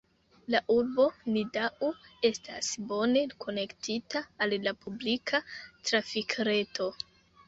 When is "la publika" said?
4.69-5.41